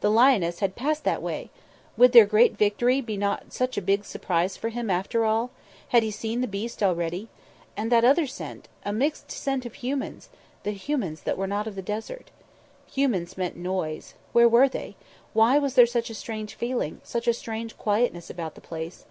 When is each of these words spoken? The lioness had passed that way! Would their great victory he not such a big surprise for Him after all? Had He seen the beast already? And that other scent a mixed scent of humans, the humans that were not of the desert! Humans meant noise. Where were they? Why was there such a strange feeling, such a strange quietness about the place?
The 0.00 0.10
lioness 0.10 0.60
had 0.60 0.76
passed 0.76 1.04
that 1.04 1.20
way! 1.20 1.50
Would 1.98 2.12
their 2.12 2.24
great 2.24 2.56
victory 2.56 3.04
he 3.06 3.16
not 3.18 3.52
such 3.52 3.76
a 3.76 3.82
big 3.82 4.06
surprise 4.06 4.56
for 4.56 4.70
Him 4.70 4.88
after 4.88 5.26
all? 5.26 5.50
Had 5.88 6.02
He 6.02 6.10
seen 6.10 6.40
the 6.40 6.46
beast 6.46 6.82
already? 6.82 7.28
And 7.76 7.92
that 7.92 8.02
other 8.02 8.26
scent 8.26 8.66
a 8.82 8.94
mixed 8.94 9.30
scent 9.30 9.66
of 9.66 9.74
humans, 9.74 10.30
the 10.62 10.70
humans 10.70 11.20
that 11.24 11.36
were 11.36 11.46
not 11.46 11.66
of 11.66 11.74
the 11.74 11.82
desert! 11.82 12.30
Humans 12.94 13.36
meant 13.36 13.56
noise. 13.58 14.14
Where 14.32 14.48
were 14.48 14.70
they? 14.70 14.96
Why 15.34 15.58
was 15.58 15.74
there 15.74 15.84
such 15.84 16.08
a 16.08 16.14
strange 16.14 16.54
feeling, 16.54 17.02
such 17.04 17.28
a 17.28 17.34
strange 17.34 17.76
quietness 17.76 18.30
about 18.30 18.54
the 18.54 18.62
place? 18.62 19.04